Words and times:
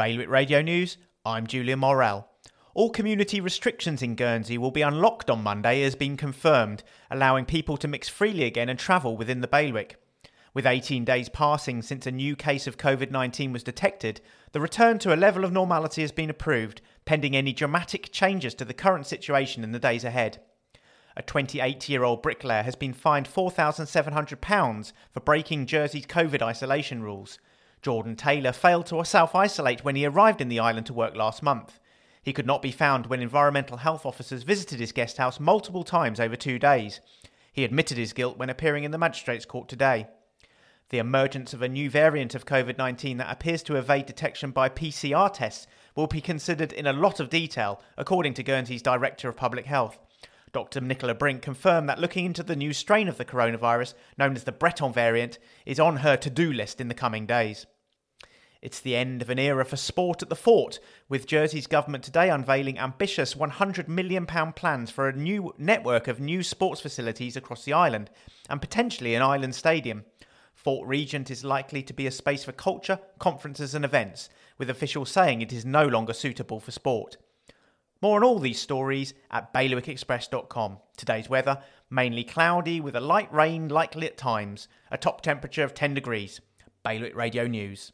Bailiwick 0.00 0.30
Radio 0.30 0.62
News, 0.62 0.96
I'm 1.26 1.46
Julian 1.46 1.80
Morrell. 1.80 2.26
All 2.72 2.88
community 2.88 3.38
restrictions 3.38 4.00
in 4.00 4.14
Guernsey 4.14 4.56
will 4.56 4.70
be 4.70 4.80
unlocked 4.80 5.28
on 5.28 5.42
Monday 5.42 5.82
as 5.82 5.94
been 5.94 6.16
confirmed, 6.16 6.82
allowing 7.10 7.44
people 7.44 7.76
to 7.76 7.86
mix 7.86 8.08
freely 8.08 8.44
again 8.44 8.70
and 8.70 8.78
travel 8.78 9.14
within 9.14 9.42
the 9.42 9.46
bailiwick. 9.46 10.02
With 10.54 10.64
18 10.64 11.04
days 11.04 11.28
passing 11.28 11.82
since 11.82 12.06
a 12.06 12.10
new 12.10 12.34
case 12.34 12.66
of 12.66 12.78
COVID 12.78 13.10
19 13.10 13.52
was 13.52 13.62
detected, 13.62 14.22
the 14.52 14.60
return 14.62 14.98
to 15.00 15.14
a 15.14 15.20
level 15.20 15.44
of 15.44 15.52
normality 15.52 16.00
has 16.00 16.12
been 16.12 16.30
approved, 16.30 16.80
pending 17.04 17.36
any 17.36 17.52
dramatic 17.52 18.10
changes 18.10 18.54
to 18.54 18.64
the 18.64 18.72
current 18.72 19.06
situation 19.06 19.62
in 19.62 19.72
the 19.72 19.78
days 19.78 20.04
ahead. 20.04 20.40
A 21.14 21.20
28 21.20 21.90
year 21.90 22.04
old 22.04 22.22
bricklayer 22.22 22.62
has 22.62 22.74
been 22.74 22.94
fined 22.94 23.28
£4,700 23.28 24.92
for 25.12 25.20
breaking 25.20 25.66
Jersey's 25.66 26.06
COVID 26.06 26.40
isolation 26.40 27.02
rules. 27.02 27.38
Jordan 27.82 28.14
Taylor 28.14 28.52
failed 28.52 28.86
to 28.86 29.04
self 29.04 29.34
isolate 29.34 29.84
when 29.84 29.96
he 29.96 30.04
arrived 30.04 30.40
in 30.40 30.48
the 30.48 30.60
island 30.60 30.86
to 30.86 30.94
work 30.94 31.16
last 31.16 31.42
month. 31.42 31.78
He 32.22 32.32
could 32.32 32.46
not 32.46 32.60
be 32.60 32.72
found 32.72 33.06
when 33.06 33.22
environmental 33.22 33.78
health 33.78 34.04
officers 34.04 34.42
visited 34.42 34.78
his 34.78 34.92
guest 34.92 35.16
house 35.16 35.40
multiple 35.40 35.84
times 35.84 36.20
over 36.20 36.36
two 36.36 36.58
days. 36.58 37.00
He 37.52 37.64
admitted 37.64 37.96
his 37.96 38.12
guilt 38.12 38.36
when 38.36 38.50
appearing 38.50 38.84
in 38.84 38.90
the 38.90 38.98
magistrates' 38.98 39.46
court 39.46 39.68
today. 39.68 40.06
The 40.90 40.98
emergence 40.98 41.54
of 41.54 41.62
a 41.62 41.68
new 41.68 41.88
variant 41.88 42.34
of 42.34 42.44
COVID 42.44 42.76
19 42.76 43.16
that 43.18 43.32
appears 43.32 43.62
to 43.64 43.76
evade 43.76 44.06
detection 44.06 44.50
by 44.50 44.68
PCR 44.68 45.32
tests 45.32 45.66
will 45.94 46.08
be 46.08 46.20
considered 46.20 46.72
in 46.72 46.86
a 46.86 46.92
lot 46.92 47.20
of 47.20 47.30
detail, 47.30 47.80
according 47.96 48.34
to 48.34 48.42
Guernsey's 48.42 48.82
Director 48.82 49.28
of 49.28 49.36
Public 49.36 49.66
Health. 49.66 49.98
Dr. 50.52 50.80
Nicola 50.80 51.14
Brink 51.14 51.42
confirmed 51.42 51.88
that 51.88 52.00
looking 52.00 52.24
into 52.24 52.42
the 52.42 52.56
new 52.56 52.72
strain 52.72 53.08
of 53.08 53.18
the 53.18 53.24
coronavirus, 53.24 53.94
known 54.18 54.34
as 54.34 54.44
the 54.44 54.52
Breton 54.52 54.92
variant, 54.92 55.38
is 55.64 55.78
on 55.78 55.98
her 55.98 56.16
to 56.16 56.30
do 56.30 56.52
list 56.52 56.80
in 56.80 56.88
the 56.88 56.94
coming 56.94 57.26
days. 57.26 57.66
It's 58.60 58.80
the 58.80 58.96
end 58.96 59.22
of 59.22 59.30
an 59.30 59.38
era 59.38 59.64
for 59.64 59.76
sport 59.76 60.22
at 60.22 60.28
the 60.28 60.36
fort, 60.36 60.80
with 61.08 61.26
Jersey's 61.26 61.66
government 61.66 62.04
today 62.04 62.28
unveiling 62.28 62.78
ambitious 62.78 63.34
£100 63.34 63.88
million 63.88 64.26
plans 64.26 64.90
for 64.90 65.08
a 65.08 65.16
new 65.16 65.54
network 65.56 66.08
of 66.08 66.20
new 66.20 66.42
sports 66.42 66.80
facilities 66.80 67.36
across 67.36 67.64
the 67.64 67.72
island, 67.72 68.10
and 68.50 68.60
potentially 68.60 69.14
an 69.14 69.22
island 69.22 69.54
stadium. 69.54 70.04
Fort 70.52 70.86
Regent 70.86 71.30
is 71.30 71.42
likely 71.42 71.82
to 71.82 71.94
be 71.94 72.06
a 72.06 72.10
space 72.10 72.44
for 72.44 72.52
culture, 72.52 72.98
conferences, 73.18 73.74
and 73.74 73.82
events, 73.82 74.28
with 74.58 74.68
officials 74.68 75.10
saying 75.10 75.40
it 75.40 75.54
is 75.54 75.64
no 75.64 75.86
longer 75.86 76.12
suitable 76.12 76.60
for 76.60 76.70
sport. 76.70 77.16
More 78.02 78.16
on 78.16 78.24
all 78.24 78.38
these 78.38 78.58
stories 78.58 79.12
at 79.30 79.52
bailiwickexpress.com. 79.52 80.78
Today's 80.96 81.28
weather 81.28 81.62
mainly 81.90 82.24
cloudy 82.24 82.80
with 82.80 82.96
a 82.96 83.00
light 83.00 83.30
rain 83.32 83.68
likely 83.68 84.06
at 84.06 84.16
times, 84.16 84.68
a 84.90 84.96
top 84.96 85.20
temperature 85.20 85.64
of 85.64 85.74
10 85.74 85.92
degrees. 85.92 86.40
Bailiwick 86.82 87.14
Radio 87.14 87.46
News. 87.46 87.92